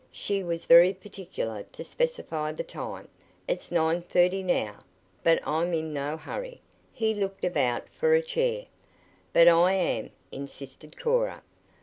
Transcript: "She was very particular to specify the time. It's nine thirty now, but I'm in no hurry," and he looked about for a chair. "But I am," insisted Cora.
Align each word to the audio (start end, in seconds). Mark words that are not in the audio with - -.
"She 0.09 0.41
was 0.41 0.65
very 0.65 0.95
particular 0.95 1.61
to 1.73 1.83
specify 1.83 2.53
the 2.53 2.63
time. 2.63 3.07
It's 3.47 3.69
nine 3.71 4.01
thirty 4.01 4.41
now, 4.41 4.79
but 5.21 5.39
I'm 5.45 5.75
in 5.75 5.93
no 5.93 6.17
hurry," 6.17 6.49
and 6.53 6.59
he 6.91 7.13
looked 7.13 7.43
about 7.45 7.87
for 7.89 8.15
a 8.15 8.23
chair. 8.23 8.65
"But 9.31 9.47
I 9.47 9.73
am," 9.73 10.09
insisted 10.31 10.99
Cora. 10.99 11.43